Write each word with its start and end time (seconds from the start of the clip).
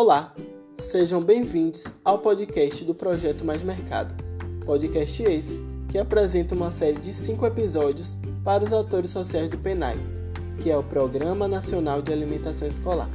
Olá, 0.00 0.32
sejam 0.92 1.20
bem-vindos 1.20 1.82
ao 2.04 2.20
podcast 2.20 2.84
do 2.84 2.94
Projeto 2.94 3.44
Mais 3.44 3.64
Mercado. 3.64 4.14
Podcast 4.64 5.24
esse 5.24 5.60
que 5.88 5.98
apresenta 5.98 6.54
uma 6.54 6.70
série 6.70 7.00
de 7.00 7.12
cinco 7.12 7.44
episódios 7.44 8.16
para 8.44 8.62
os 8.62 8.72
atores 8.72 9.10
sociais 9.10 9.48
do 9.48 9.58
PENAI, 9.58 9.96
que 10.62 10.70
é 10.70 10.76
o 10.76 10.84
Programa 10.84 11.48
Nacional 11.48 12.00
de 12.00 12.12
Alimentação 12.12 12.68
Escolar. 12.68 13.10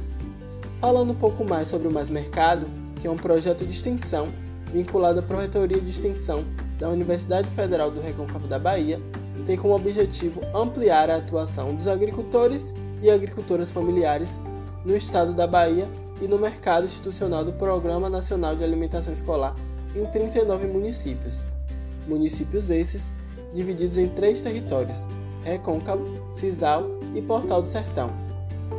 Falando 0.78 1.12
um 1.12 1.16
pouco 1.16 1.42
mais 1.42 1.68
sobre 1.68 1.88
o 1.88 1.90
Mais 1.90 2.10
Mercado, 2.10 2.66
que 3.00 3.06
é 3.06 3.10
um 3.10 3.16
projeto 3.16 3.64
de 3.64 3.72
extensão 3.72 4.28
vinculado 4.70 5.20
à 5.20 5.22
Pró-Reitoria 5.22 5.80
de 5.80 5.88
Extensão 5.88 6.44
da 6.78 6.90
Universidade 6.90 7.48
Federal 7.52 7.90
do 7.90 8.02
Recôncavo 8.02 8.46
da 8.46 8.58
Bahia, 8.58 9.00
tem 9.46 9.56
como 9.56 9.74
objetivo 9.74 10.42
ampliar 10.54 11.08
a 11.08 11.16
atuação 11.16 11.74
dos 11.74 11.88
agricultores 11.88 12.74
e 13.00 13.10
agricultoras 13.10 13.72
familiares 13.72 14.28
no 14.84 14.94
estado 14.94 15.32
da 15.32 15.46
Bahia 15.46 15.88
e 16.20 16.28
no 16.28 16.38
mercado 16.38 16.86
institucional 16.86 17.44
do 17.44 17.52
Programa 17.52 18.08
Nacional 18.08 18.54
de 18.54 18.64
Alimentação 18.64 19.12
Escolar 19.12 19.54
em 19.94 20.04
39 20.06 20.66
municípios. 20.66 21.44
Municípios 22.06 22.70
esses 22.70 23.02
divididos 23.54 23.96
em 23.96 24.08
três 24.08 24.42
territórios: 24.42 24.98
Recôncavo, 25.42 26.04
Cisal 26.34 26.84
e 27.14 27.22
Portal 27.22 27.62
do 27.62 27.68
Sertão. 27.68 28.10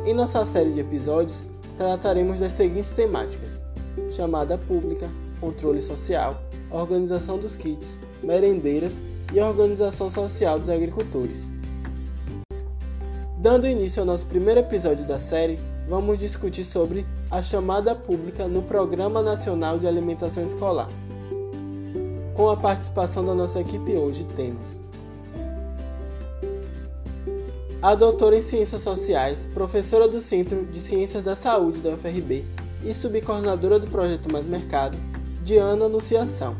Em 0.04 0.14
nossa 0.14 0.44
série 0.46 0.72
de 0.72 0.80
episódios, 0.80 1.48
trataremos 1.76 2.38
das 2.38 2.52
seguintes 2.52 2.90
temáticas: 2.90 3.62
chamada 4.10 4.56
pública, 4.56 5.08
controle 5.40 5.80
social, 5.80 6.40
organização 6.70 7.38
dos 7.38 7.56
kits, 7.56 7.88
merendeiras 8.22 8.92
e 9.32 9.40
organização 9.40 10.10
social 10.10 10.58
dos 10.58 10.68
agricultores. 10.68 11.38
Dando 13.38 13.66
início 13.66 14.00
ao 14.00 14.06
nosso 14.06 14.26
primeiro 14.26 14.60
episódio 14.60 15.06
da 15.06 15.18
série, 15.20 15.58
vamos 15.88 16.18
discutir 16.18 16.64
sobre 16.64 17.06
a 17.30 17.42
chamada 17.42 17.94
pública 17.94 18.46
no 18.48 18.62
Programa 18.62 19.22
Nacional 19.22 19.78
de 19.78 19.86
Alimentação 19.86 20.44
Escolar. 20.44 20.88
Com 22.34 22.50
a 22.50 22.56
participação 22.56 23.24
da 23.24 23.34
nossa 23.34 23.60
equipe 23.60 23.92
hoje 23.92 24.26
temos 24.36 24.86
a 27.80 27.94
doutora 27.94 28.36
em 28.36 28.42
Ciências 28.42 28.82
Sociais, 28.82 29.46
professora 29.54 30.08
do 30.08 30.20
Centro 30.20 30.64
de 30.66 30.80
Ciências 30.80 31.22
da 31.22 31.36
Saúde 31.36 31.78
da 31.78 31.90
UFRB 31.90 32.44
e 32.82 32.92
subcoordenadora 32.92 33.78
do 33.78 33.86
Projeto 33.86 34.32
Mais 34.32 34.46
Mercado, 34.46 34.98
Diana 35.44 35.84
Anunciação. 35.84 36.56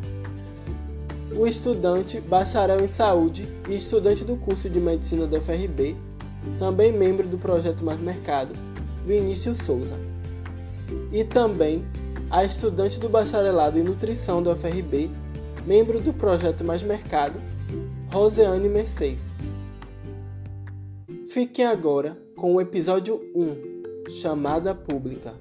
O 1.37 1.47
estudante 1.47 2.21
bacharel 2.21 2.81
em 2.81 2.87
Saúde 2.87 3.49
e 3.69 3.75
estudante 3.75 4.25
do 4.25 4.37
curso 4.37 4.71
de 4.71 4.79
Medicina 4.79 5.27
da 5.27 5.39
UFRB, 5.39 5.97
também 6.59 6.93
membro 6.93 7.27
do 7.27 7.39
Projeto 7.39 7.85
Mais 7.85 7.99
Mercado, 7.99 8.55
Vinícius 9.07 9.59
Souza. 9.59 9.97
E 11.13 11.25
também 11.25 11.85
a 12.29 12.45
estudante 12.45 12.99
do 12.99 13.09
bacharelado 13.09 13.79
em 13.79 13.85
Nutrição 13.85 14.43
da 14.43 14.51
UFRB, 14.51 15.09
membro 15.65 16.01
do 16.01 16.13
Projeto 16.13 16.65
Mais 16.65 16.83
Mercado, 16.83 17.41
Roseane 18.13 18.69
Mercedes. 18.69 19.25
Fiquem 21.29 21.65
agora 21.65 22.19
com 22.35 22.55
o 22.57 22.61
episódio 22.61 23.21
1, 23.35 24.11
Chamada 24.11 24.75
Pública. 24.75 25.35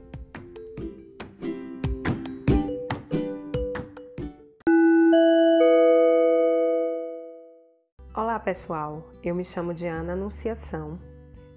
Olá 8.15 8.39
pessoal, 8.39 9.09
eu 9.23 9.33
me 9.33 9.43
chamo 9.43 9.73
Diana 9.73 10.13
Anunciação 10.13 10.99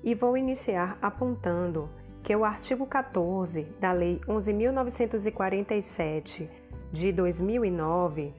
e 0.03 0.15
vou 0.15 0.37
iniciar 0.37 0.99
apontando 1.01 1.89
que 2.23 2.37
o 2.37 2.45
artigo 2.45 2.87
14 2.87 3.62
da 3.81 3.93
Lei 3.93 4.21
11.947 4.27 6.47
de 6.93 7.11
2009 7.12 8.34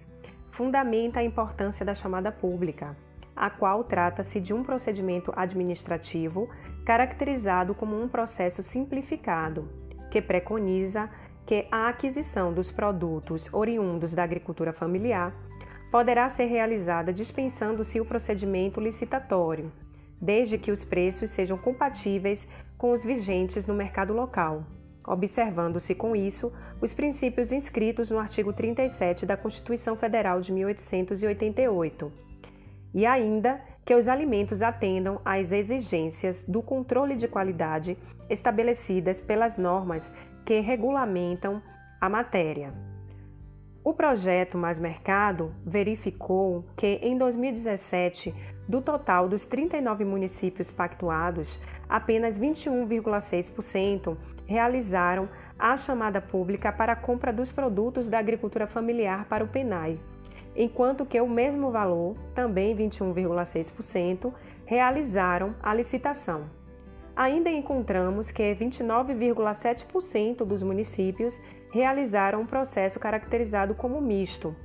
fundamenta 0.52 1.20
a 1.20 1.24
importância 1.24 1.84
da 1.86 1.96
chamada 1.96 2.32
pública, 2.32 2.96
a 3.36 3.50
qual 3.50 3.84
trata-se 3.84 4.40
de 4.40 4.54
um 4.54 4.64
procedimento 4.64 5.34
administrativo 5.36 6.48
caracterizado 6.86 7.74
como 7.74 8.00
um 8.02 8.08
processo 8.08 8.62
simplificado, 8.62 9.68
que 10.12 10.22
preconiza 10.22 11.10
que 11.46 11.68
a 11.72 11.88
aquisição 11.88 12.54
dos 12.54 12.70
produtos 12.70 13.52
oriundos 13.54 14.14
da 14.14 14.24
agricultura 14.24 14.72
familiar 14.72 15.34
poderá 15.92 16.30
ser 16.30 16.46
realizada 16.46 17.12
dispensando-se 17.12 18.00
o 18.00 18.06
procedimento 18.06 18.80
licitatório, 18.80 19.72
desde 20.22 20.58
que 20.58 20.72
os 20.72 20.84
preços 20.84 21.30
sejam 21.30 21.58
compatíveis 21.58 22.48
com 22.78 22.92
os 22.92 23.04
vigentes 23.04 23.66
no 23.68 23.74
mercado 23.74 24.14
local, 24.14 24.66
observando-se 25.06 25.96
com 25.96 26.16
isso 26.16 26.52
os 26.82 26.94
princípios 26.94 27.52
inscritos 27.52 28.10
no 28.10 28.20
artigo 28.20 28.54
37 28.54 29.26
da 29.26 29.38
Constituição 29.38 29.96
Federal 29.96 30.42
de 30.42 30.52
1888, 30.52 32.12
e 32.94 33.06
ainda 33.06 33.62
que 33.86 33.96
os 33.96 34.08
alimentos 34.08 34.62
atendam 34.62 35.20
às 35.26 35.52
exigências 35.52 36.44
do 36.48 36.62
controle 36.62 37.16
de 37.16 37.28
qualidade 37.28 37.98
estabelecidas 38.30 39.20
pelas 39.20 39.58
normas 39.58 40.14
que 40.46 40.60
regulamentam 40.60 41.62
a 42.00 42.08
matéria. 42.08 42.74
O 43.84 43.94
projeto 43.94 44.58
Mais 44.58 44.78
Mercado 44.78 45.54
verificou 45.66 46.66
que 46.78 47.00
em 47.02 47.18
2017 47.18 48.34
do 48.70 48.82
total 48.82 49.28
dos 49.28 49.48
39 49.48 50.06
municípios 50.06 50.70
pactuados, 50.70 51.60
apenas 51.90 52.38
21,6% 52.38 54.16
realizaram 54.46 55.28
a 55.58 55.76
chamada 55.76 56.22
pública 56.22 56.72
para 56.72 56.94
a 56.94 56.96
compra 56.96 57.34
dos 57.34 57.52
produtos 57.52 58.08
da 58.08 58.20
agricultura 58.20 58.68
familiar 58.68 59.26
para 59.26 59.44
o 59.44 59.48
PENAI, 59.48 60.00
enquanto 60.56 61.04
que 61.04 61.20
o 61.20 61.28
mesmo 61.28 61.72
valor, 61.72 62.16
também 62.36 62.76
21,6%, 62.76 64.32
realizaram 64.68 65.56
a 65.64 65.74
licitação. 65.74 66.44
Ainda 67.16 67.50
encontramos 67.50 68.30
que 68.30 68.56
29,7% 68.56 70.46
dos 70.46 70.62
municípios 70.62 71.38
realizaram 71.72 72.42
um 72.42 72.46
processo 72.46 73.00
caracterizado 73.00 73.74
como 73.74 74.00
misto, 74.00 74.56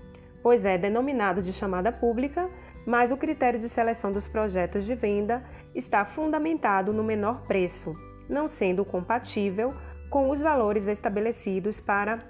pois 0.42 0.66
é 0.66 0.76
denominado 0.76 1.40
de 1.40 1.54
chamada 1.54 1.90
pública 1.90 2.50
mas 2.86 3.10
o 3.10 3.16
critério 3.16 3.58
de 3.58 3.68
seleção 3.68 4.12
dos 4.12 4.26
projetos 4.26 4.84
de 4.84 4.94
venda 4.94 5.42
está 5.74 6.04
fundamentado 6.04 6.92
no 6.92 7.02
menor 7.02 7.42
preço, 7.42 7.94
não 8.28 8.46
sendo 8.46 8.84
compatível 8.84 9.72
com 10.10 10.30
os 10.30 10.40
valores 10.40 10.86
estabelecidos 10.86 11.80
para 11.80 12.22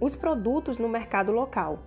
os 0.00 0.16
produtos 0.16 0.78
no 0.78 0.88
mercado 0.88 1.32
local. 1.32 1.86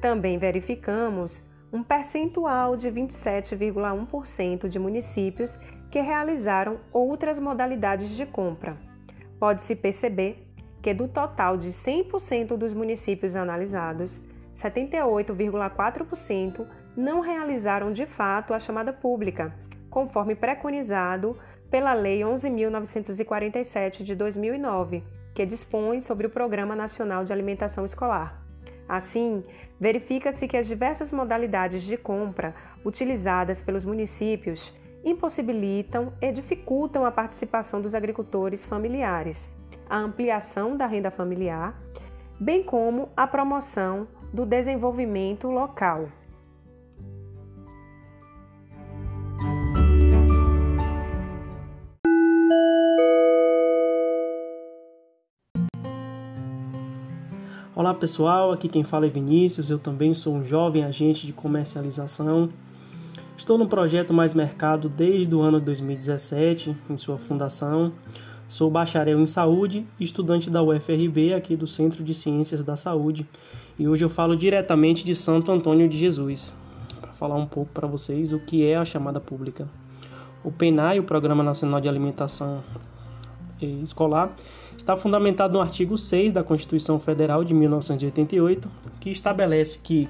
Também 0.00 0.38
verificamos 0.38 1.42
um 1.72 1.82
percentual 1.82 2.76
de 2.76 2.90
27,1% 2.90 4.68
de 4.68 4.78
municípios 4.78 5.58
que 5.90 6.00
realizaram 6.00 6.78
outras 6.92 7.38
modalidades 7.38 8.10
de 8.10 8.26
compra. 8.26 8.76
Pode-se 9.38 9.74
perceber 9.74 10.46
que, 10.82 10.94
do 10.94 11.08
total 11.08 11.56
de 11.56 11.70
100% 11.70 12.56
dos 12.56 12.74
municípios 12.74 13.36
analisados, 13.36 14.20
78,4% 14.54 16.66
não 16.96 17.20
realizaram 17.20 17.92
de 17.92 18.06
fato 18.06 18.52
a 18.52 18.60
chamada 18.60 18.92
pública, 18.92 19.54
conforme 19.90 20.34
preconizado 20.34 21.38
pela 21.70 21.94
Lei 21.94 22.20
11.947 22.20 24.02
de 24.02 24.14
2009, 24.14 25.02
que 25.34 25.46
dispõe 25.46 26.00
sobre 26.00 26.26
o 26.26 26.30
Programa 26.30 26.76
Nacional 26.76 27.24
de 27.24 27.32
Alimentação 27.32 27.84
Escolar. 27.84 28.42
Assim, 28.88 29.42
verifica-se 29.80 30.46
que 30.46 30.56
as 30.56 30.66
diversas 30.66 31.12
modalidades 31.12 31.82
de 31.82 31.96
compra 31.96 32.54
utilizadas 32.84 33.62
pelos 33.62 33.84
municípios 33.84 34.74
impossibilitam 35.04 36.12
e 36.20 36.30
dificultam 36.30 37.04
a 37.04 37.10
participação 37.10 37.80
dos 37.80 37.94
agricultores 37.94 38.64
familiares, 38.64 39.50
a 39.88 39.96
ampliação 39.96 40.76
da 40.76 40.86
renda 40.86 41.10
familiar, 41.10 41.74
bem 42.38 42.62
como 42.62 43.08
a 43.16 43.26
promoção 43.26 44.06
do 44.32 44.44
desenvolvimento 44.44 45.48
local. 45.48 46.08
Olá 57.74 57.94
pessoal, 57.94 58.52
aqui 58.52 58.68
quem 58.68 58.84
fala 58.84 59.06
é 59.06 59.08
Vinícius, 59.08 59.70
eu 59.70 59.78
também 59.78 60.12
sou 60.12 60.34
um 60.34 60.44
jovem 60.44 60.84
agente 60.84 61.26
de 61.26 61.32
comercialização. 61.32 62.50
Estou 63.34 63.56
no 63.56 63.66
projeto 63.66 64.12
Mais 64.12 64.34
Mercado 64.34 64.90
desde 64.90 65.34
o 65.34 65.40
ano 65.40 65.58
2017, 65.58 66.76
em 66.90 66.96
sua 66.98 67.16
fundação. 67.16 67.90
Sou 68.46 68.70
bacharel 68.70 69.18
em 69.18 69.24
saúde 69.24 69.86
e 69.98 70.04
estudante 70.04 70.50
da 70.50 70.62
UFRB, 70.62 71.32
aqui 71.32 71.56
do 71.56 71.66
Centro 71.66 72.04
de 72.04 72.12
Ciências 72.12 72.62
da 72.62 72.76
Saúde, 72.76 73.26
e 73.78 73.88
hoje 73.88 74.04
eu 74.04 74.10
falo 74.10 74.36
diretamente 74.36 75.02
de 75.02 75.14
Santo 75.14 75.50
Antônio 75.50 75.88
de 75.88 75.96
Jesus, 75.96 76.52
para 77.00 77.14
falar 77.14 77.36
um 77.36 77.46
pouco 77.46 77.72
para 77.72 77.88
vocês 77.88 78.34
o 78.34 78.38
que 78.38 78.66
é 78.66 78.76
a 78.76 78.84
chamada 78.84 79.18
pública. 79.18 79.66
O 80.44 80.52
PENAI, 80.52 81.00
o 81.00 81.04
Programa 81.04 81.42
Nacional 81.42 81.80
de 81.80 81.88
Alimentação 81.88 82.62
Escolar, 83.58 84.36
está 84.76 84.96
fundamentado 84.96 85.54
no 85.54 85.60
artigo 85.60 85.96
6 85.96 86.32
da 86.32 86.42
Constituição 86.42 86.98
Federal 86.98 87.44
de 87.44 87.54
1988, 87.54 88.68
que 89.00 89.10
estabelece 89.10 89.78
que, 89.82 90.08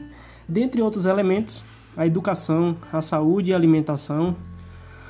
dentre 0.49 0.81
outros 0.81 1.07
elementos, 1.07 1.63
a 1.97 2.07
educação, 2.07 2.77
a 2.93 3.03
saúde 3.03 3.51
e 3.51 3.55
a 3.55 3.57
alimentação 3.57 4.37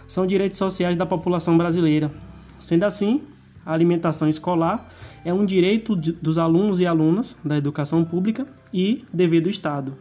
são 0.06 0.26
direitos 0.26 0.58
sociais 0.58 0.96
da 0.96 1.06
população 1.06 1.56
brasileira. 1.56 2.10
Sendo 2.58 2.84
assim, 2.84 3.22
a 3.64 3.72
alimentação 3.72 4.28
escolar 4.28 4.93
é 5.25 5.32
um 5.32 5.46
direito 5.46 5.94
dos 5.94 6.38
alunos 6.38 6.81
e 6.81 6.87
alunas 6.87 7.37
da 7.44 7.56
educação 7.56 8.04
pública 8.04 8.46
e 8.72 9.04
dever 9.12 9.40
do 9.40 9.49
Estado. 9.49 9.96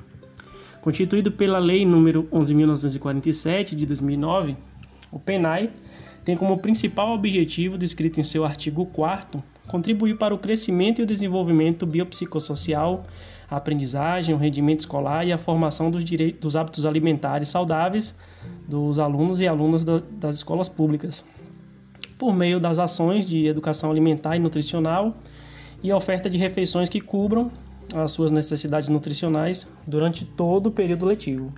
Constituído 0.81 1.31
pela 1.31 1.59
Lei 1.59 1.85
nº 1.85 2.27
11.947 2.29 3.75
de 3.75 3.85
2009, 3.85 4.57
o 5.11 5.19
PENAI 5.19 5.69
tem 6.23 6.37
como 6.37 6.57
principal 6.57 7.13
objetivo, 7.13 7.77
descrito 7.77 8.19
em 8.19 8.23
seu 8.23 8.45
artigo 8.45 8.85
4 8.85 9.43
contribuir 9.71 10.17
para 10.17 10.35
o 10.35 10.37
crescimento 10.37 10.99
e 10.99 11.03
o 11.03 11.07
desenvolvimento 11.07 11.85
biopsicossocial, 11.85 13.05
a 13.49 13.55
aprendizagem, 13.55 14.35
o 14.35 14.37
rendimento 14.37 14.81
escolar 14.81 15.25
e 15.25 15.31
a 15.31 15.37
formação 15.37 15.89
dos, 15.89 16.03
direitos, 16.03 16.39
dos 16.41 16.55
hábitos 16.57 16.85
alimentares 16.85 17.47
saudáveis 17.47 18.13
dos 18.67 18.99
alunos 18.99 19.39
e 19.39 19.47
alunas 19.47 19.83
da, 19.83 20.01
das 20.11 20.37
escolas 20.37 20.67
públicas, 20.67 21.23
por 22.17 22.33
meio 22.33 22.59
das 22.59 22.79
ações 22.79 23.25
de 23.25 23.45
educação 23.45 23.89
alimentar 23.91 24.35
e 24.35 24.39
nutricional 24.39 25.15
e 25.81 25.91
oferta 25.91 26.29
de 26.29 26.37
refeições 26.37 26.89
que 26.89 26.99
cubram 26.99 27.51
as 27.93 28.11
suas 28.11 28.31
necessidades 28.31 28.89
nutricionais 28.89 29.67
durante 29.85 30.25
todo 30.25 30.67
o 30.67 30.71
período 30.71 31.05
letivo. 31.05 31.53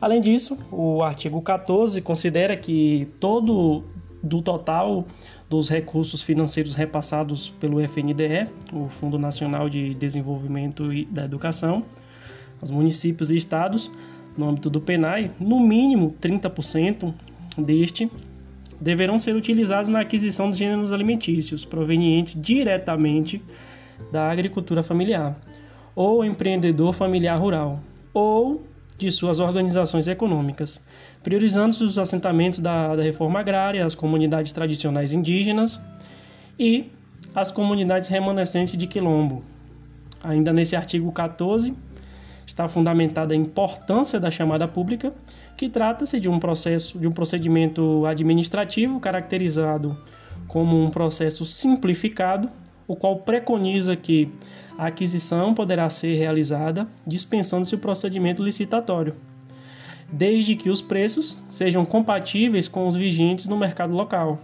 Além 0.00 0.20
disso, 0.20 0.58
o 0.72 1.02
artigo 1.02 1.40
14 1.42 2.00
considera 2.00 2.56
que 2.56 3.08
todo 3.20 3.84
do 4.22 4.40
total 4.40 5.06
dos 5.48 5.68
recursos 5.68 6.22
financeiros 6.22 6.74
repassados 6.74 7.50
pelo 7.60 7.80
FNDE, 7.80 8.48
o 8.72 8.88
Fundo 8.88 9.18
Nacional 9.18 9.68
de 9.68 9.94
Desenvolvimento 9.94 10.88
da 11.10 11.24
Educação, 11.24 11.84
aos 12.60 12.70
municípios 12.70 13.30
e 13.30 13.36
estados, 13.36 13.90
no 14.36 14.48
âmbito 14.48 14.70
do 14.70 14.80
PENAI, 14.80 15.32
no 15.40 15.60
mínimo 15.60 16.14
30% 16.20 17.12
deste 17.58 18.10
deverão 18.80 19.18
ser 19.18 19.34
utilizados 19.34 19.90
na 19.90 20.00
aquisição 20.00 20.48
dos 20.48 20.58
gêneros 20.58 20.92
alimentícios 20.92 21.64
provenientes 21.64 22.40
diretamente 22.40 23.42
da 24.10 24.30
agricultura 24.30 24.82
familiar, 24.82 25.38
ou 25.94 26.24
empreendedor 26.24 26.94
familiar 26.94 27.38
rural, 27.38 27.80
ou 28.14 28.62
de 29.00 29.10
suas 29.10 29.40
organizações 29.40 30.06
econômicas, 30.06 30.80
priorizando 31.22 31.74
os 31.84 31.98
assentamentos 31.98 32.58
da, 32.58 32.94
da 32.94 33.02
reforma 33.02 33.40
agrária, 33.40 33.84
as 33.84 33.94
comunidades 33.94 34.52
tradicionais 34.52 35.12
indígenas 35.12 35.80
e 36.58 36.92
as 37.34 37.50
comunidades 37.50 38.10
remanescentes 38.10 38.76
de 38.76 38.86
quilombo. 38.86 39.42
Ainda 40.22 40.52
nesse 40.52 40.76
artigo 40.76 41.10
14 41.10 41.74
está 42.46 42.68
fundamentada 42.68 43.32
a 43.32 43.36
importância 43.36 44.20
da 44.20 44.30
chamada 44.30 44.68
pública, 44.68 45.14
que 45.56 45.70
trata-se 45.70 46.20
de 46.20 46.28
um 46.28 46.38
processo, 46.38 46.98
de 46.98 47.08
um 47.08 47.12
procedimento 47.12 48.04
administrativo 48.04 49.00
caracterizado 49.00 49.96
como 50.46 50.76
um 50.76 50.90
processo 50.90 51.46
simplificado, 51.46 52.50
o 52.86 52.94
qual 52.94 53.20
preconiza 53.20 53.96
que 53.96 54.30
a 54.80 54.86
aquisição 54.86 55.52
poderá 55.52 55.90
ser 55.90 56.14
realizada 56.14 56.88
dispensando-se 57.06 57.74
o 57.74 57.78
procedimento 57.78 58.42
licitatório, 58.42 59.14
desde 60.10 60.56
que 60.56 60.70
os 60.70 60.80
preços 60.80 61.36
sejam 61.50 61.84
compatíveis 61.84 62.66
com 62.66 62.88
os 62.88 62.96
vigentes 62.96 63.46
no 63.46 63.58
mercado 63.58 63.92
local. 63.92 64.40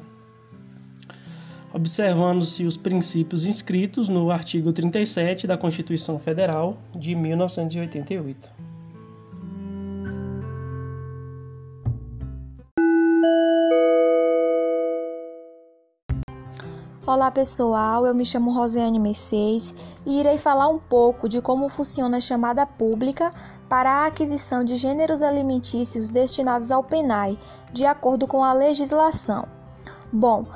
Observando-se 1.72 2.66
os 2.66 2.76
princípios 2.76 3.46
inscritos 3.46 4.10
no 4.10 4.30
artigo 4.30 4.74
37 4.74 5.46
da 5.46 5.56
Constituição 5.56 6.18
Federal 6.18 6.76
de 6.94 7.14
1988. 7.14 8.75
Olá 17.06 17.30
pessoal, 17.30 18.04
eu 18.04 18.12
me 18.12 18.24
chamo 18.24 18.50
Rosiane 18.50 18.98
Mercedes 18.98 19.72
e 20.04 20.18
irei 20.18 20.36
falar 20.36 20.66
um 20.66 20.76
pouco 20.76 21.28
de 21.28 21.40
como 21.40 21.68
funciona 21.68 22.16
a 22.16 22.20
chamada 22.20 22.66
pública 22.66 23.30
para 23.68 23.88
a 23.88 24.06
aquisição 24.06 24.64
de 24.64 24.74
gêneros 24.74 25.22
alimentícios 25.22 26.10
destinados 26.10 26.72
ao 26.72 26.82
PENAI, 26.82 27.38
de 27.72 27.86
acordo 27.86 28.26
com 28.26 28.42
a 28.42 28.52
legislação. 28.52 29.46
Bom, 30.12 30.46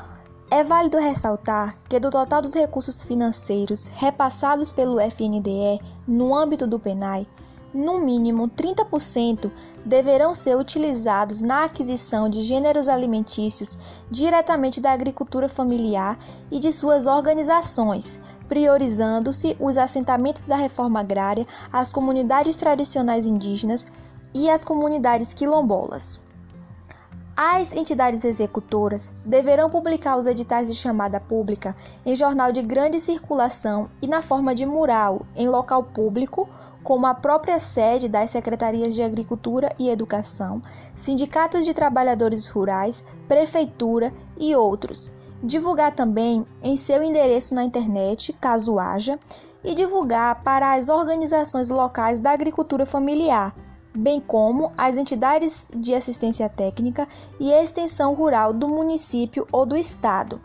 é 0.51 0.65
válido 0.65 0.99
ressaltar 0.99 1.77
que 1.89 2.01
do 2.01 2.11
total 2.11 2.43
dos 2.43 2.55
recursos 2.55 3.05
financeiros 3.05 3.87
repassados 3.87 4.73
pelo 4.73 4.99
FNDE 4.99 5.81
no 6.05 6.35
âmbito 6.35 6.67
do 6.67 6.81
PENAI, 6.81 7.29
no 7.73 7.99
mínimo 7.99 8.49
30% 8.49 9.51
deverão 9.85 10.35
ser 10.35 10.57
utilizados 10.57 11.41
na 11.41 11.65
aquisição 11.65 12.29
de 12.29 12.43
gêneros 12.43 12.89
alimentícios 12.89 13.79
diretamente 14.11 14.81
da 14.81 14.93
agricultura 14.93 15.49
familiar 15.49 16.19
e 16.51 16.59
de 16.59 16.73
suas 16.73 17.07
organizações, 17.07 18.21
priorizando-se 18.49 19.57
os 19.61 19.79
assentamentos 19.79 20.47
da 20.47 20.57
reforma 20.57 21.01
agrária, 21.01 21.47
as 21.73 21.93
comunidades 21.93 22.57
tradicionais 22.57 23.25
indígenas 23.25 23.87
e 24.35 24.51
as 24.51 24.65
comunidades 24.65 25.33
quilombolas. 25.33 26.30
As 27.43 27.73
entidades 27.73 28.23
executoras 28.23 29.15
deverão 29.25 29.71
publicar 29.71 30.19
os 30.19 30.27
editais 30.27 30.69
de 30.69 30.75
chamada 30.75 31.19
pública 31.19 31.75
em 32.05 32.15
jornal 32.15 32.53
de 32.53 32.61
grande 32.61 33.01
circulação 33.01 33.89
e 34.03 34.07
na 34.07 34.21
forma 34.21 34.55
de 34.55 34.67
mural 34.67 35.25
em 35.35 35.49
local 35.49 35.83
público, 35.83 36.47
como 36.85 37.07
a 37.07 37.15
própria 37.15 37.59
sede 37.59 38.11
das 38.11 38.29
Secretarias 38.29 38.95
de 38.95 39.03
Agricultura 39.03 39.75
e 39.79 39.89
Educação, 39.89 40.61
sindicatos 40.95 41.65
de 41.65 41.73
trabalhadores 41.73 42.47
rurais, 42.47 43.03
prefeitura 43.27 44.13
e 44.39 44.55
outros. 44.55 45.11
Divulgar 45.43 45.95
também 45.95 46.47
em 46.63 46.77
seu 46.77 47.03
endereço 47.03 47.55
na 47.55 47.65
internet, 47.65 48.35
caso 48.35 48.79
haja, 48.79 49.19
e 49.65 49.75
divulgar 49.75 50.43
para 50.43 50.75
as 50.75 50.91
organizações 50.91 51.71
locais 51.71 52.21
da 52.21 52.33
agricultura 52.33 52.85
familiar 52.85 53.55
bem 53.95 54.21
como 54.21 54.73
as 54.77 54.97
entidades 54.97 55.67
de 55.75 55.95
assistência 55.95 56.49
técnica 56.49 57.07
e 57.39 57.51
extensão 57.51 58.15
rural 58.15 58.53
do 58.53 58.69
município 58.69 59.47
ou 59.51 59.67
do 59.67 59.77
estado. 59.77 60.41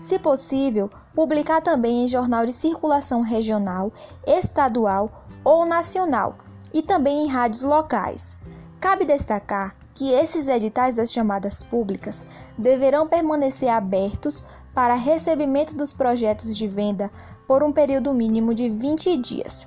Se 0.00 0.18
possível, 0.18 0.90
publicar 1.14 1.60
também 1.60 2.04
em 2.04 2.08
jornal 2.08 2.46
de 2.46 2.52
circulação 2.52 3.20
regional, 3.20 3.92
estadual 4.26 5.24
ou 5.44 5.64
nacional 5.64 6.34
e 6.72 6.82
também 6.82 7.24
em 7.24 7.28
rádios 7.28 7.62
locais. 7.62 8.36
Cabe 8.80 9.04
destacar 9.04 9.74
que 9.94 10.12
esses 10.12 10.46
editais 10.46 10.94
das 10.94 11.12
chamadas 11.12 11.64
públicas 11.64 12.24
deverão 12.56 13.08
permanecer 13.08 13.68
abertos 13.68 14.44
para 14.72 14.94
recebimento 14.94 15.74
dos 15.74 15.92
projetos 15.92 16.56
de 16.56 16.68
venda 16.68 17.10
por 17.48 17.64
um 17.64 17.72
período 17.72 18.14
mínimo 18.14 18.54
de 18.54 18.68
20 18.68 19.16
dias. 19.16 19.66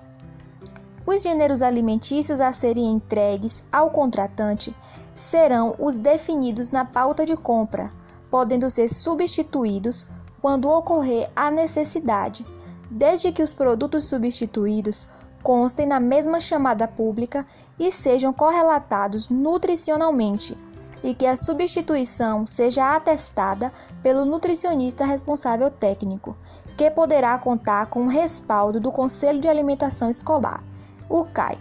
Os 1.06 1.24
gêneros 1.24 1.64
alimentícios 1.64 2.40
a 2.40 2.54
serem 2.54 2.92
entregues 2.92 3.64
ao 3.72 3.90
contratante 3.90 4.76
serão 5.16 5.76
os 5.80 5.98
definidos 5.98 6.70
na 6.70 6.86
pauta 6.86 7.26
de 7.26 7.36
compra, 7.36 7.92
podendo 8.30 8.70
ser 8.70 8.88
substituídos 8.88 10.06
quando 10.42 10.70
ocorrer 10.70 11.30
a 11.36 11.50
necessidade, 11.50 12.46
desde 12.90 13.32
que 13.32 13.42
os 13.42 13.52
produtos 13.52 14.06
substituídos 14.06 15.08
constem 15.42 15.88
na 15.88 16.00
mesma 16.00 16.40
chamada 16.40 16.88
pública 16.88 17.46
e 17.80 17.92
sejam 17.92 18.32
correlatados 18.32 19.28
nutricionalmente, 19.28 20.56
e 21.04 21.16
que 21.16 21.26
a 21.26 21.36
substituição 21.36 22.46
seja 22.46 22.96
atestada 22.96 23.74
pelo 24.04 24.24
nutricionista 24.24 25.04
responsável 25.04 25.72
técnico, 25.72 26.38
que 26.78 26.92
poderá 26.92 27.36
contar 27.40 27.88
com 27.88 28.06
o 28.06 28.10
respaldo 28.10 28.80
do 28.80 28.92
Conselho 28.92 29.40
de 29.40 29.48
Alimentação 29.48 30.12
Escolar 30.12 30.64
o 31.12 31.26
CAI. 31.26 31.58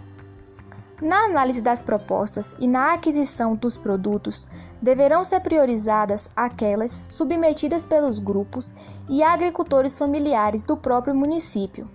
Na 1.01 1.25
análise 1.25 1.61
das 1.61 1.81
propostas 1.81 2.55
e 2.59 2.67
na 2.67 2.93
aquisição 2.93 3.55
dos 3.55 3.75
produtos, 3.75 4.47
deverão 4.81 5.23
ser 5.23 5.41
priorizadas 5.41 6.29
aquelas 6.35 6.91
submetidas 6.91 7.85
pelos 7.85 8.17
grupos 8.19 8.73
e 9.09 9.21
agricultores 9.21 9.97
familiares 9.97 10.63
do 10.63 10.77
próprio 10.77 11.13
município. 11.13 11.89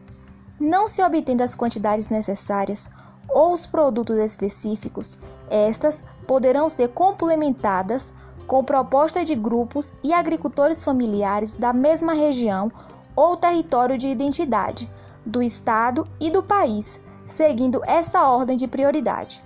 Não 0.61 0.87
se 0.87 1.03
obtendo 1.03 1.43
as 1.43 1.55
quantidades 1.55 2.09
necessárias 2.09 2.91
ou 3.29 3.53
os 3.53 3.67
produtos 3.67 4.17
específicos, 4.19 5.17
estas 5.49 6.05
poderão 6.27 6.69
ser 6.69 6.89
complementadas 6.89 8.13
com 8.47 8.65
proposta 8.65 9.25
de 9.25 9.35
grupos 9.35 9.97
e 10.05 10.13
agricultores 10.13 10.85
familiares 10.85 11.55
da 11.55 11.73
mesma 11.73 12.13
região 12.13 12.71
ou 13.15 13.37
território 13.37 13.97
de 13.97 14.09
identidade, 14.09 14.91
do 15.25 15.43
Estado 15.43 16.07
e 16.21 16.31
do 16.31 16.43
país, 16.43 17.01
seguindo 17.27 17.83
essa 17.87 18.31
ordem 18.31 18.57
de 18.57 18.67
prioridade. 18.67 19.43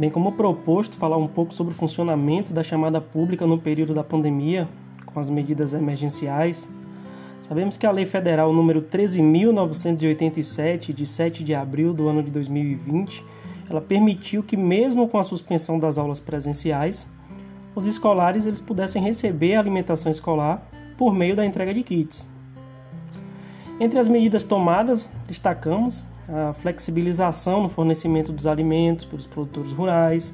bem 0.00 0.08
como 0.08 0.32
proposto 0.32 0.96
falar 0.96 1.18
um 1.18 1.28
pouco 1.28 1.52
sobre 1.52 1.74
o 1.74 1.76
funcionamento 1.76 2.54
da 2.54 2.62
chamada 2.62 3.02
pública 3.02 3.46
no 3.46 3.58
período 3.58 3.92
da 3.92 4.02
pandemia, 4.02 4.66
com 5.04 5.20
as 5.20 5.28
medidas 5.28 5.74
emergenciais. 5.74 6.70
Sabemos 7.42 7.76
que 7.76 7.84
a 7.84 7.90
Lei 7.90 8.06
Federal 8.06 8.50
número 8.50 8.80
13.987, 8.80 10.94
de 10.94 11.04
7 11.04 11.44
de 11.44 11.54
abril 11.54 11.92
do 11.92 12.08
ano 12.08 12.22
de 12.22 12.30
2020, 12.30 13.22
ela 13.68 13.82
permitiu 13.82 14.42
que 14.42 14.56
mesmo 14.56 15.06
com 15.06 15.18
a 15.18 15.22
suspensão 15.22 15.78
das 15.78 15.98
aulas 15.98 16.18
presenciais, 16.18 17.06
os 17.74 17.86
escolares 17.86 18.46
eles 18.46 18.60
pudessem 18.60 19.02
receber 19.02 19.54
a 19.54 19.60
alimentação 19.60 20.10
escolar 20.10 20.62
por 20.96 21.14
meio 21.14 21.36
da 21.36 21.44
entrega 21.44 21.72
de 21.72 21.82
kits. 21.82 22.28
Entre 23.78 23.98
as 23.98 24.08
medidas 24.08 24.44
tomadas, 24.44 25.08
destacamos 25.26 26.04
a 26.28 26.52
flexibilização 26.52 27.62
no 27.62 27.68
fornecimento 27.68 28.32
dos 28.32 28.46
alimentos 28.46 29.04
pelos 29.04 29.26
produtores 29.26 29.72
rurais, 29.72 30.32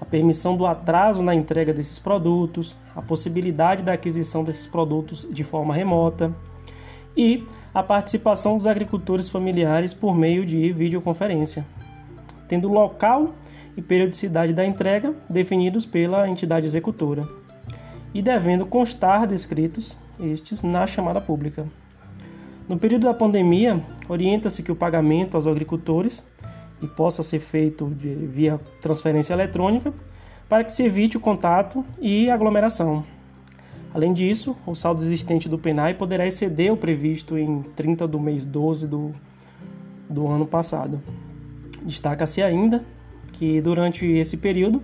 a 0.00 0.04
permissão 0.04 0.56
do 0.56 0.66
atraso 0.66 1.22
na 1.22 1.34
entrega 1.34 1.72
desses 1.72 1.98
produtos, 1.98 2.76
a 2.96 3.02
possibilidade 3.02 3.82
da 3.82 3.92
aquisição 3.92 4.42
desses 4.42 4.66
produtos 4.66 5.26
de 5.30 5.44
forma 5.44 5.74
remota 5.74 6.34
e 7.16 7.46
a 7.72 7.82
participação 7.82 8.56
dos 8.56 8.66
agricultores 8.66 9.28
familiares 9.28 9.92
por 9.94 10.14
meio 10.14 10.44
de 10.44 10.72
videoconferência, 10.72 11.64
tendo 12.48 12.68
local 12.68 13.34
e 13.80 13.82
periodicidade 13.82 14.52
da 14.52 14.64
entrega 14.64 15.14
definidos 15.28 15.86
pela 15.86 16.28
entidade 16.28 16.66
executora 16.66 17.26
e 18.12 18.20
devendo 18.20 18.66
constar 18.66 19.26
descritos 19.26 19.96
estes 20.20 20.62
na 20.62 20.86
chamada 20.86 21.18
pública. 21.18 21.66
No 22.68 22.78
período 22.78 23.06
da 23.06 23.14
pandemia, 23.14 23.82
orienta-se 24.06 24.62
que 24.62 24.70
o 24.70 24.76
pagamento 24.76 25.34
aos 25.34 25.46
agricultores 25.46 26.22
e 26.82 26.86
possa 26.86 27.22
ser 27.22 27.40
feito 27.40 27.86
de, 27.88 28.14
via 28.14 28.60
transferência 28.82 29.32
eletrônica 29.32 29.92
para 30.46 30.62
que 30.62 30.72
se 30.72 30.84
evite 30.84 31.16
o 31.16 31.20
contato 31.20 31.84
e 31.98 32.28
aglomeração. 32.28 33.04
Além 33.94 34.12
disso, 34.12 34.56
o 34.66 34.74
saldo 34.74 35.02
existente 35.02 35.48
do 35.48 35.58
PENAI 35.58 35.94
poderá 35.94 36.26
exceder 36.26 36.70
o 36.72 36.76
previsto 36.76 37.38
em 37.38 37.62
30 37.74 38.06
do 38.06 38.20
mês 38.20 38.44
12 38.44 38.86
do, 38.86 39.14
do 40.08 40.28
ano 40.28 40.46
passado. 40.46 41.02
Destaca-se 41.82 42.42
ainda 42.42 42.84
que 43.32 43.60
durante 43.60 44.06
esse 44.06 44.36
período 44.36 44.82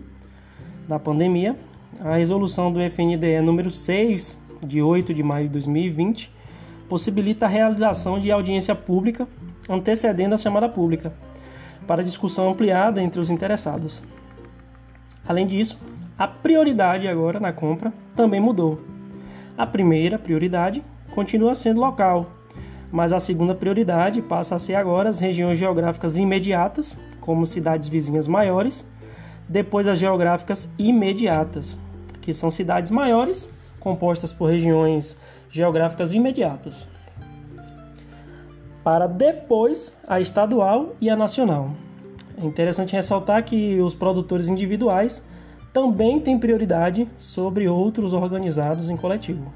da 0.88 0.98
pandemia, 0.98 1.56
a 2.00 2.16
resolução 2.16 2.72
do 2.72 2.80
FNDE 2.80 3.40
número 3.42 3.70
6 3.70 4.38
de 4.66 4.80
8 4.80 5.12
de 5.12 5.22
maio 5.22 5.46
de 5.46 5.52
2020 5.52 6.30
possibilita 6.88 7.46
a 7.46 7.48
realização 7.48 8.18
de 8.18 8.30
audiência 8.30 8.74
pública 8.74 9.26
antecedendo 9.68 10.34
a 10.34 10.38
chamada 10.38 10.68
pública, 10.68 11.12
para 11.86 12.04
discussão 12.04 12.50
ampliada 12.50 13.02
entre 13.02 13.20
os 13.20 13.30
interessados. 13.30 14.02
Além 15.26 15.46
disso, 15.46 15.78
a 16.18 16.26
prioridade 16.26 17.06
agora 17.08 17.40
na 17.40 17.52
compra 17.52 17.92
também 18.14 18.40
mudou. 18.40 18.80
A 19.56 19.66
primeira 19.66 20.18
prioridade 20.18 20.82
continua 21.14 21.54
sendo 21.54 21.80
local, 21.80 22.30
mas 22.90 23.12
a 23.12 23.20
segunda 23.20 23.54
prioridade 23.54 24.22
passa 24.22 24.56
a 24.56 24.58
ser 24.58 24.74
agora 24.74 25.08
as 25.08 25.18
regiões 25.18 25.58
geográficas 25.58 26.16
imediatas, 26.18 26.98
como 27.20 27.44
cidades 27.44 27.88
vizinhas 27.88 28.28
maiores, 28.28 28.86
depois 29.48 29.86
as 29.86 29.98
geográficas 29.98 30.68
imediatas, 30.78 31.78
que 32.20 32.32
são 32.32 32.50
cidades 32.50 32.90
maiores 32.90 33.48
compostas 33.80 34.32
por 34.32 34.50
regiões 34.50 35.16
geográficas 35.50 36.12
imediatas, 36.12 36.88
para 38.82 39.06
depois 39.06 39.96
a 40.06 40.20
estadual 40.20 40.94
e 41.00 41.08
a 41.08 41.16
nacional. 41.16 41.70
É 42.40 42.44
interessante 42.44 42.94
ressaltar 42.94 43.44
que 43.44 43.80
os 43.80 43.94
produtores 43.94 44.48
individuais 44.48 45.24
também 45.72 46.20
têm 46.20 46.38
prioridade 46.38 47.08
sobre 47.16 47.68
outros 47.68 48.12
organizados 48.12 48.90
em 48.90 48.96
coletivo. 48.96 49.52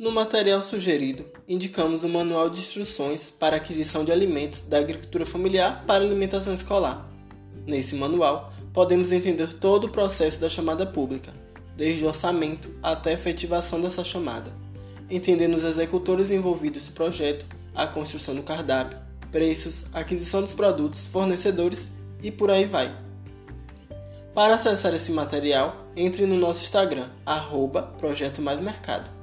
No 0.00 0.10
material 0.10 0.62
sugerido, 0.62 1.26
indicamos 1.46 2.04
o 2.04 2.08
Manual 2.08 2.48
de 2.48 2.58
Instruções 2.58 3.30
para 3.30 3.56
Aquisição 3.56 4.02
de 4.02 4.10
Alimentos 4.10 4.62
da 4.62 4.78
Agricultura 4.78 5.26
Familiar 5.26 5.84
para 5.86 6.02
Alimentação 6.02 6.54
Escolar. 6.54 7.06
Nesse 7.66 7.94
manual, 7.94 8.50
podemos 8.72 9.12
entender 9.12 9.52
todo 9.52 9.84
o 9.84 9.90
processo 9.90 10.40
da 10.40 10.48
chamada 10.48 10.86
pública, 10.86 11.34
desde 11.76 12.02
o 12.02 12.08
orçamento 12.08 12.74
até 12.82 13.10
a 13.10 13.12
efetivação 13.12 13.78
dessa 13.78 14.02
chamada, 14.02 14.50
entendendo 15.10 15.54
os 15.54 15.64
executores 15.64 16.30
envolvidos 16.30 16.88
no 16.88 16.94
projeto, 16.94 17.44
a 17.74 17.86
construção 17.86 18.34
do 18.34 18.42
cardápio, 18.42 18.98
preços, 19.30 19.84
aquisição 19.92 20.40
dos 20.40 20.54
produtos, 20.54 21.04
fornecedores 21.04 21.90
e 22.22 22.30
por 22.30 22.50
aí 22.50 22.64
vai. 22.64 22.90
Para 24.32 24.54
acessar 24.54 24.94
esse 24.94 25.12
material, 25.12 25.76
entre 25.94 26.24
no 26.24 26.38
nosso 26.38 26.62
Instagram, 26.62 27.10
arroba 27.26 27.82
Projeto 27.98 28.40
Mais 28.40 28.62
Mercado. 28.62 29.19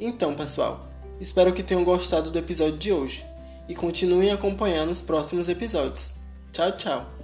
Então, 0.00 0.34
pessoal, 0.34 0.88
espero 1.20 1.52
que 1.52 1.62
tenham 1.62 1.84
gostado 1.84 2.30
do 2.30 2.38
episódio 2.38 2.78
de 2.78 2.92
hoje 2.92 3.24
e 3.68 3.74
continuem 3.74 4.30
acompanhando 4.30 4.90
os 4.90 5.02
próximos 5.02 5.48
episódios. 5.48 6.12
Tchau, 6.52 6.72
tchau! 6.72 7.17